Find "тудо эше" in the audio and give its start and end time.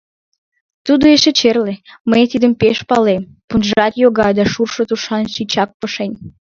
0.85-1.31